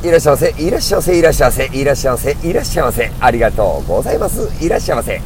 [0.00, 0.54] いらっしゃいませ。
[0.56, 1.18] いらっしゃいませ。
[1.18, 1.64] いらっしゃいませ。
[1.72, 2.48] いらっしゃいませ。
[2.48, 3.10] いらっしゃいませ。
[3.18, 4.64] ありがとうございます。
[4.64, 5.20] いらっしゃいませ。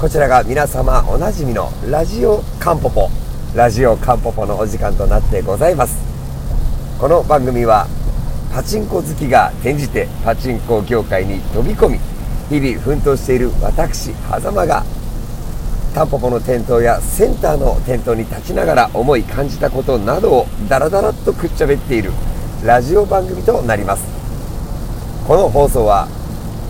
[0.00, 3.10] こちらが皆様おなじみのラジオカンポポ。
[3.56, 5.96] ラジオカンポポのお時間となってございます。
[7.00, 7.88] この番組は
[8.54, 11.98] パチンコ好きが転じてパチンコ業界に飛び込み
[12.48, 14.84] 日々奮闘している私狭間が
[15.94, 22.12] タンポポの店頭やセンターの店頭に立ちながら思い感じたことなどをダラダラっとくっちゃべっている
[22.64, 24.04] ラジオ番組となります。
[25.28, 26.08] この放送は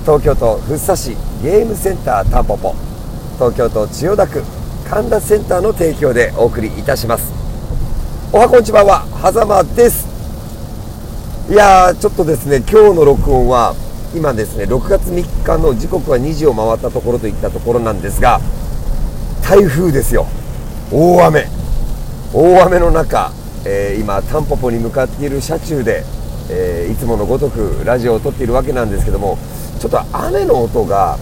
[0.04, 2.74] 東京都福生市ゲームセンタータンポポ
[3.34, 4.42] 東京都千代田区
[4.90, 7.32] 神田センターの提供でお送りいたします。
[8.32, 10.06] おはこんちばんは狭間です。
[11.50, 13.74] いやーちょっとですね今日の録音は
[14.14, 18.40] 今ですね6月3日の時刻は2時を回ったところといったところなんですが
[19.42, 20.26] 台風ですよ。
[20.92, 21.46] 大雨。
[22.34, 23.32] 大雨の中
[23.68, 26.04] えー、今タンポポに向かっている車中で、
[26.48, 29.38] えー、いつものごとくラジオを撮っているわけなんですけども
[29.80, 31.18] ちょっと雨の音が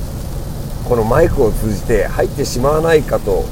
[0.87, 3.45] このマイクを通じて入ってしまわないかと、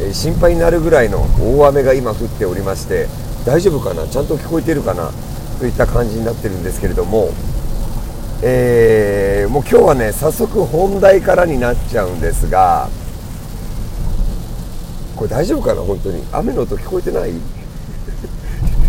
[0.00, 1.26] えー、心配になるぐらいの
[1.58, 3.08] 大雨が今降っておりまして
[3.44, 4.06] 大丈夫かな？
[4.06, 5.10] ちゃんと聞こえてるかな？
[5.58, 7.30] といった感じになってるんですけれども、
[8.44, 12.88] えー、もう今日はね早速本題からになっちゃうんですが
[15.16, 15.80] これ大丈夫かな？
[15.80, 16.22] 本当に。
[16.30, 17.32] 雨の音聞こえてない？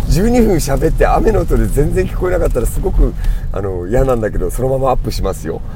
[0.08, 3.12] 12分喋って雨の音で全然聞こえなかったらすごく
[3.52, 5.60] あの嫌なんだけどそのままアップしますよ。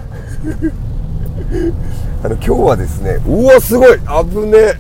[2.25, 4.77] あの今日はですねうわすごい危ねえ。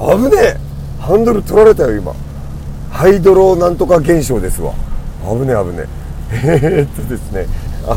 [0.00, 0.56] 危ねえ。
[1.00, 2.14] ハンドル取られたよ今。
[2.90, 4.72] ハイドロなんとか現象ですわ。
[5.22, 5.84] 危ねえ危ね
[6.32, 6.60] え。
[6.78, 7.46] え、っとですね
[7.86, 7.96] あ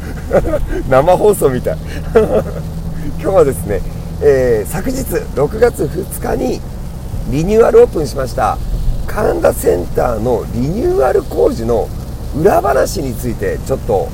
[0.88, 1.78] 生放送みたい。
[3.18, 3.80] 今日はですね、
[4.20, 4.96] えー、昨日
[5.34, 6.60] 6月2日に
[7.30, 8.58] リニューアルオープンしました。
[9.10, 11.88] 神田センターのリニューアル工事の
[12.40, 14.08] 裏話についてちょっと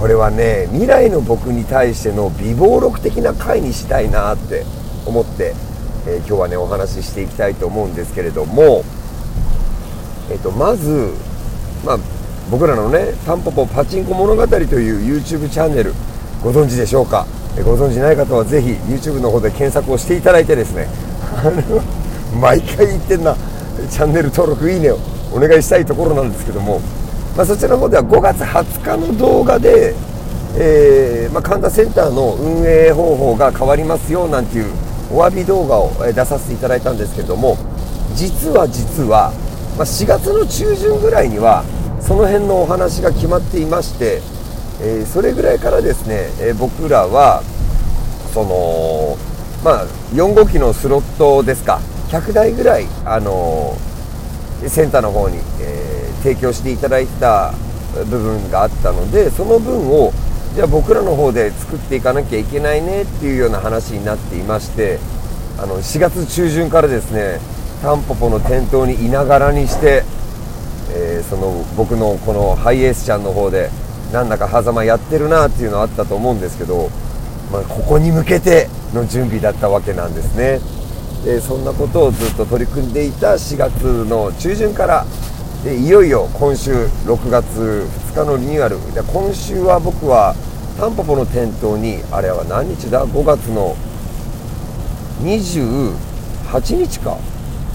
[0.00, 4.64] これはね未来の僕に対しての美貌録的な回にしたいなって
[5.04, 5.54] 思って、
[6.06, 8.84] えー、今日はねお話ししていきたいと思うんですけれども、
[10.30, 11.12] えーと、まず、
[11.84, 11.98] まあ、
[12.50, 15.92] 僕らのね「タンポポパチンコ物語」という YouTube チャンネル
[16.42, 17.26] ご存知でしょうか？
[17.66, 20.88] ご存知ない方はぜひ YouTube の方で検索をしていただいてですね
[22.40, 23.36] 毎回言ってんな。
[23.90, 24.98] チャンネル登録いいねを
[25.32, 26.80] お願いしたいところなんですけども、
[27.36, 29.94] まあ、そちらの方では5月20日の動画で、
[30.56, 34.72] えー、まあ、神田センターの運営方法が変わりますよなんていう
[35.10, 37.56] お詫び動画を出させていただいたんですけども
[38.14, 39.32] 実は実は、
[39.76, 41.64] まあ、4月の中旬ぐらいには
[42.00, 44.20] その辺のお話が決まっていまして、
[44.80, 47.42] えー、それぐらいからですね、えー、僕らは
[48.34, 49.16] その
[49.64, 51.80] まあ4号機のスロットですか
[52.12, 53.74] 100台ぐらい、あの
[54.68, 57.52] センターの方に、えー、提供していただいた
[57.94, 60.12] 部分があったのでその分を
[60.54, 64.98] じゃあ僕らの方で作っていかなきゃいけないねっていうような話になっていまして
[65.58, 67.40] あの4月中旬からですね
[67.82, 70.04] タンポポの店頭にいながらにして、
[70.90, 73.70] えー、その僕のこのハイエースちゃんの方で
[74.12, 76.90] なんだか狭間やってるなっていうのはあったと思うんですけど、
[77.50, 80.60] まあ、ここに向けての準備だったわけなんですね。
[81.24, 85.06] えそんなことをずっと取り組んでいた4月の中旬から
[85.62, 86.72] でいよいよ今週
[87.06, 88.78] 6月2日のリニューアル。
[88.92, 90.34] で今週は僕は
[90.78, 93.76] タンポポの店頭にあれは何日だ？5月の
[95.22, 95.94] 28
[96.76, 97.18] 日か。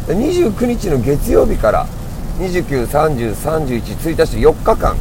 [0.07, 1.85] 29日の月曜日から
[2.39, 4.95] 293031 1日4日間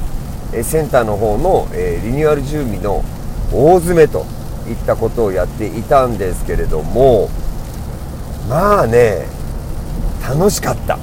[0.64, 3.04] センターの方のリニューアル準備の
[3.52, 4.26] 大詰めと
[4.68, 7.28] いったことをやっていたんですけれども
[8.48, 9.26] まあね
[10.28, 10.98] 楽しかった。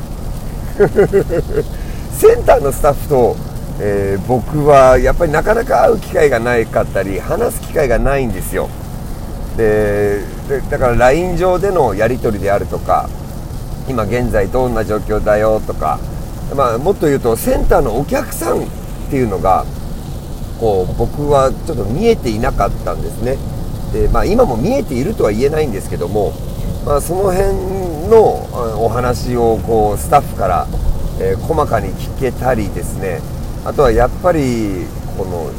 [2.18, 3.36] センターのスタッフと、
[3.80, 8.70] えー、僕はやっぱりなかなか会う機会がないかったり話す機会がないんですよ。
[9.58, 10.22] で
[10.70, 13.08] だから LINE 上でのやり取りであるとか
[13.88, 16.00] 今現在どんな状況だよとか、
[16.56, 18.66] まあ、もっと言うとセンターのお客さんっ
[19.10, 19.66] ていうのが
[20.60, 23.38] こう僕はちょっと見えていなかったんですね。
[23.92, 26.34] で、まあ、今も見えているとは言えないんですけども
[26.86, 27.48] まあ、その辺
[28.10, 30.68] のお話をこうスタッフから、
[31.22, 33.22] えー、細かに聞けたりですね。
[33.66, 34.86] あとはやっぱり
[35.18, 35.50] この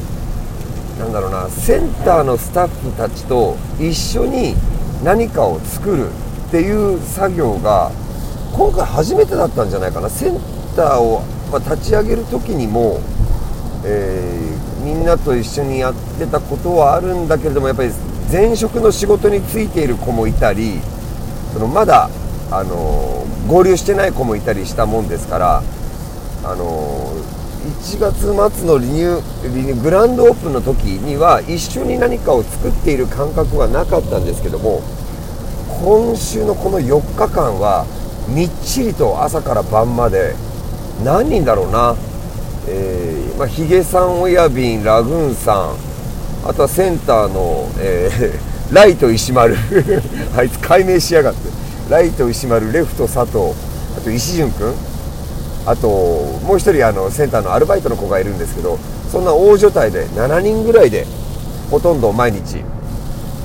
[0.99, 4.55] なんだろうなセンターのスタッフたちと一緒に
[5.03, 6.09] 何かを作る
[6.49, 7.91] っていう作業が
[8.53, 10.11] 今回初めてだったんじゃないかな。
[10.11, 10.38] セン
[10.76, 13.00] ターを、まあ、立ち上げる時にも、
[13.82, 17.91] えー、みんなと一緒にやってたことはあるんだけれどもやっぱり
[18.31, 20.81] 前職の仕事に就いている子もいたり
[21.54, 22.10] そのまだ
[22.50, 25.62] あの合流してない子もいたりしたもんですから
[26.44, 27.14] あの
[27.64, 34.82] 1月末のリニューグランドオープンの時には一緒に何かを作っている感覚はなかったんですけども
[35.80, 37.86] 今週のこの4日間は
[38.28, 40.34] みっちりと朝から晩まで
[41.04, 41.96] 何人だろうな、
[42.68, 45.94] えーまあ、ヒゲさん親瓶ラグーンさん
[46.48, 49.56] あとはセンターの、えー、ライト石丸。
[50.37, 51.49] あいつ解明しやがって。
[51.90, 53.55] ライト石丸レフト佐藤。
[53.96, 54.75] あと石潤君
[55.66, 58.76] あともう一人あのセンターのアルバイトの子がいるんですけど
[59.11, 61.06] そんな大所帯で7人ぐらいで
[61.70, 62.62] ほとんど毎日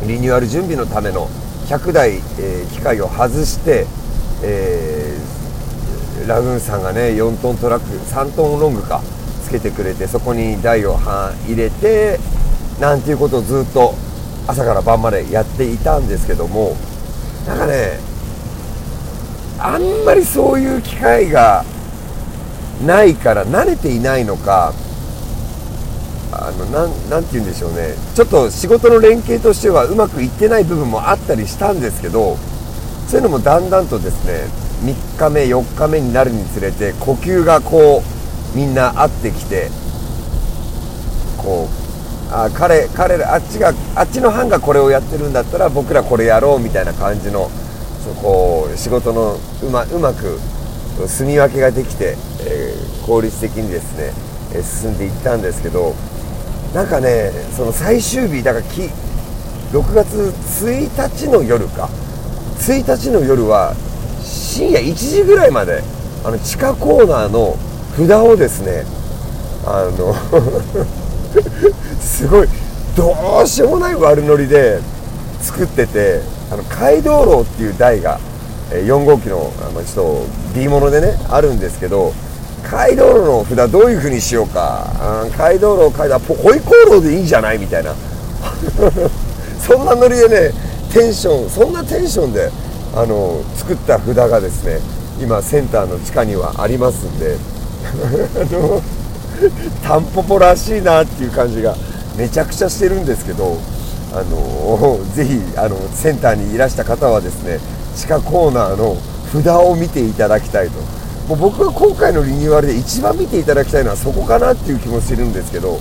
[0.05, 1.27] リニューアル準備のための
[1.67, 3.85] 100台、えー、機械を外して、
[4.43, 9.01] えー、ラグーンさんがね4トントラック3トンロングか
[9.43, 12.19] つけてくれてそこに台を入れて
[12.81, 13.93] なんていうことをずっと
[14.49, 16.75] 朝から晩までやっていたんですけども
[17.45, 17.99] なんかね
[19.59, 21.63] あんまりそういう機会が
[22.83, 24.73] ないから慣れていないのか
[26.31, 27.95] あのなんて言うんでしょうね。
[28.15, 32.37] ちょっと仕事の連携としてはうまくいってない部分もあったりしたんですけど
[33.07, 34.47] そういうのもだんだんとですね
[34.83, 38.01] 3日目4日目になるにつれて呼吸がこ
[38.55, 39.69] うみんな合ってきて
[41.37, 41.78] こう
[42.31, 47.49] あ彼彼らあっちがあっちの班がこれをやってるんだったら僕らこれやろうみたいな感じの
[48.03, 50.39] そこ仕事のうまうまく
[51.07, 54.11] 住み分けができて、えー、効率的にですね、
[54.53, 55.95] え進んでいったんですけど
[56.73, 58.81] なんかねその最終日だからき
[59.71, 60.33] 6月
[60.65, 61.89] 1日の夜か。
[62.59, 63.73] 1日の夜は
[64.21, 65.81] 深夜1時ぐらいまで
[66.23, 67.55] あの地下コーナーの
[67.95, 68.83] 札をですね
[69.65, 70.13] あの
[71.99, 72.47] すごい。
[72.95, 74.79] どうしようもない悪ノリで
[75.41, 76.21] 作ってて
[76.51, 78.19] あの街道路っていう台が
[78.71, 82.11] 4号機のあのちょっと B ものでねあるんですけど
[82.69, 84.85] 街道路の札どういう風にしようか。
[85.37, 87.57] 街道路を書いたホイコーローでいいんじゃない？
[87.57, 87.93] みたいな。
[89.59, 90.51] そんなノリでね
[90.91, 92.51] テンションそんなテンションで
[92.95, 94.79] あの作った札がですね
[95.21, 97.37] 今センターの地下にはありますんで。
[98.35, 98.81] あの
[99.83, 101.75] タンポポらしいなっていう感じが
[102.17, 103.57] めちゃくちゃしてるんですけど
[104.13, 107.59] あの ぜひあのセンターにいらした方はですね
[107.95, 108.97] 地下コーナーの
[109.33, 110.73] 札を見ていただきたいと。
[111.29, 115.77] もう僕が今回のリニューアルで一番見ていただきたいのはそこかなっていう気もするんですけど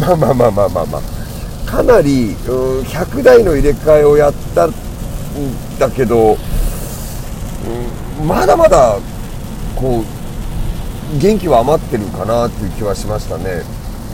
[0.00, 1.70] まあまあまあまあまあまあ。
[1.70, 4.74] かなり100台の入れ替えをやったん
[5.78, 6.36] だけど、
[8.20, 8.98] うん、まだまだ
[9.76, 10.19] こう
[11.18, 13.62] 元気は余ってるかなっていう気はしましたね。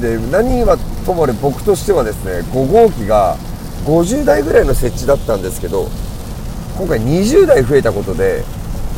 [0.00, 3.36] で何はともあれ僕としてはですね5号機が
[3.84, 5.88] 50台ぐらいの設置だったんですけど
[6.76, 8.44] 今回20台増えたことで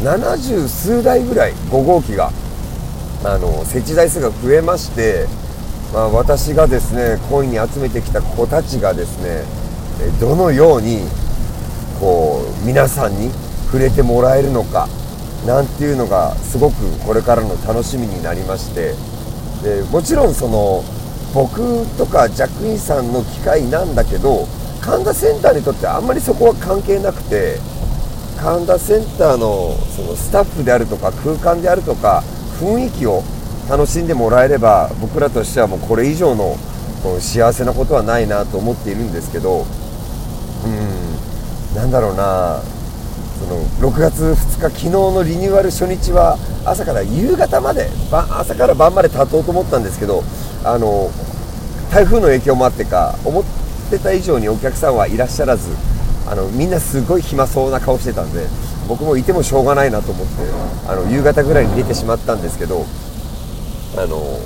[0.03, 2.33] 70数台ぐらい5号機が
[3.25, 5.27] あの設置台数が増えまして、
[5.93, 9.45] まあ、私がですねコインに集めてきた子たちがですね
[10.21, 11.01] どのように
[12.01, 13.31] こう皆さんに
[13.67, 14.89] 触れてもらえるのか
[15.47, 16.75] なんていうのがすごく
[17.07, 18.95] これからの楽しみになりまして
[19.63, 20.83] でもちろんその
[21.35, 24.47] 僕とかジャックインさんの機会なんだけど
[24.81, 27.59] 神田センターにとってあんまりそこは関係なくて
[28.41, 32.23] 神田センターのそのスタッフであるとか空間であるとか
[32.61, 33.23] 雰囲気を
[33.69, 36.57] 楽しんでもらえれば僕らとしてはもうこれ以上の
[37.21, 39.67] 幸せなことはないなと思っているんですけど
[40.65, 42.63] うんなんだろうな。
[43.39, 50.23] その6月2日昨日のリニューアル初日は朝から夕方まで朝から晩まで立とうと思ったんですけど
[50.65, 51.11] あの
[51.91, 53.45] 台風の影響もあってか思っ
[53.91, 55.71] てた以上にお客さんはいらっしゃらず
[56.27, 58.47] あのみんなすごい暇そうな顔してたんで
[58.89, 60.33] 僕もいてもしょうがないなと思って
[60.89, 62.85] あの夕方ぐらいに出てしまったんですけど
[63.97, 64.39] あの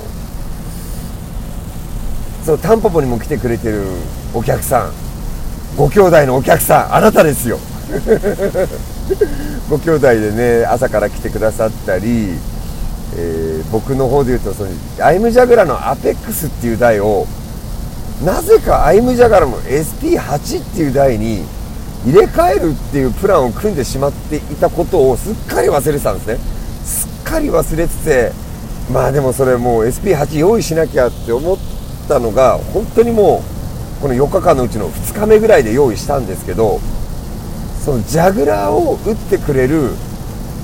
[2.45, 3.83] そのタンポポにも来てくれてる
[4.33, 4.93] お客さん
[5.75, 7.57] ご兄弟のお客さんあなたですよ。
[9.69, 12.29] ご兄弟でね朝から来てくださったり、
[13.15, 14.69] えー、僕の方で言うとその
[14.99, 17.27] アイムジャグラのアペックスっていう台を
[18.23, 21.43] なぜかアイムジャガラの SP8 っていう台に
[22.05, 26.37] 入れ替えるっていうプランを組んでしまっていたことをすっかり忘れてたんですね。
[26.83, 28.31] すっかり忘れてて
[28.91, 31.57] まあでもそれもう SP8 用意しなきゃって思っ
[32.07, 33.41] たのが本当にも
[33.99, 36.81] うこの4日間のうちの2日目ぐらいで用意したんですけど
[37.83, 39.89] そのジャグラーを打ってくれる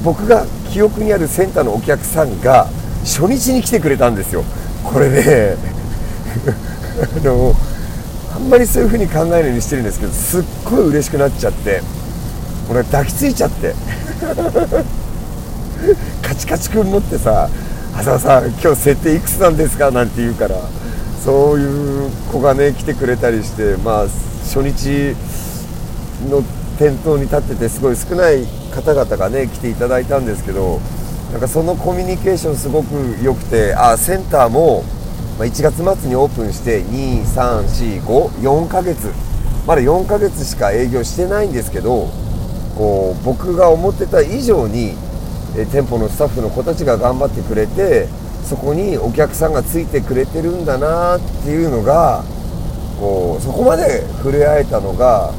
[0.03, 2.67] 僕が記憶にあるセンターのお客さんが
[3.03, 4.43] 初日に来てくれたんですよ
[4.83, 5.55] これね
[7.21, 7.53] あの
[8.35, 11.81] あんまりそういう風に考えるようにしてるんですけどすっごい嬉しくなっちゃって
[12.69, 13.73] 俺抱きついちゃって
[16.21, 17.49] カチカチ君持ってさ
[17.97, 20.55] 「浅田さん今日設定いくつなんですか?」なんて言うから
[21.25, 24.05] そういう子がね来てくれたりしてまあ
[24.45, 25.15] 初日
[26.29, 26.43] の
[26.79, 30.79] 店頭に立っててすごい少ない方々がね来ていただいたんですけど
[31.31, 34.83] なんかそのコミュニケーションすごく良くてあセンターも
[35.39, 39.13] 1月末にオープンして23454ヶ月。
[39.67, 42.07] まだ4ヶ月しか営業してないんですけど
[42.75, 44.95] こう僕が思ってた以上に
[45.55, 48.07] え店舗のスタッフの子たちが頑張ってくれて
[48.43, 52.23] そこにお客さんがついてくれてるんだなっていうのが
[52.99, 55.31] こうそこまで触れ合えたのが、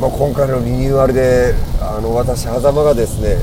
[0.00, 3.38] まあ、今回のリニューアルであの私狭間がですね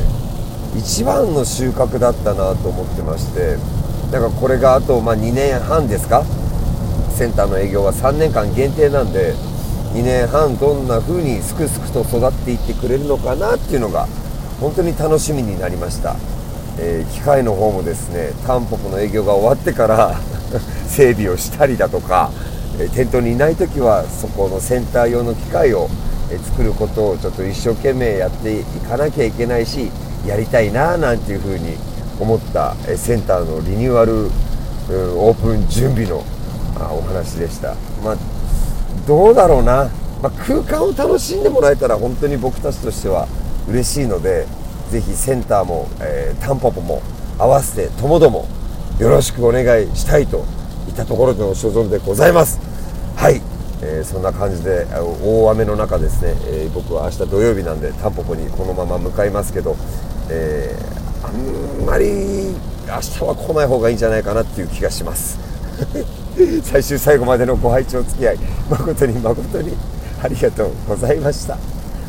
[0.77, 3.57] 一番の収穫だったなと思ってまして
[4.11, 6.23] だからこれがあと、まあ、2年半ですか？
[7.17, 9.33] センターの営業は3年間限定なんで
[9.93, 14.07] 2年半どんな風にすくすくと育っていってくれるのかなっていうのが
[14.59, 16.15] 本当に楽しみになりました、
[16.79, 20.19] えー、機械の方もですねタンポポの営業が終わってから
[20.87, 22.31] 整備をしたりだとか、
[22.79, 25.89] えー、店頭にいない時はそこのセンター用の機械を、
[26.37, 29.91] 作ることをちょっと一生懸命やっていかなきゃいけないし
[30.25, 31.75] やりたいななんていうふうに
[32.19, 34.27] 思った、えセンターのリニューアル
[35.17, 36.23] オープン準備の
[36.91, 37.75] お話でした。
[38.03, 38.17] まあ
[39.07, 39.89] どうだろうな、
[40.21, 43.27] まあ、空間を楽しんでもらえたら本当に僕たちとしては
[43.67, 44.45] 嬉しいので
[44.89, 47.01] ぜひセンターも、えー、タンポポも
[47.37, 48.47] 合わせてともども
[48.99, 50.45] よろしくお願いしたいと
[50.87, 52.59] いったところでの所存でございます。
[53.15, 53.41] はい、
[53.85, 54.87] えー、そんな感じで
[55.21, 59.75] 大雨の中ですね、えー、僕は明日土曜日なんでタンポポにこのまま向かいますけど、
[60.29, 65.37] えー、あんまり明日は来ない方がいいんじゃないかなっていう気がします。
[66.63, 69.75] 最終最後までのご拝聴お付き合い誠に誠に
[70.21, 71.57] ありがとうございました。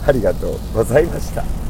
[0.06, 1.63] ありがとうございました。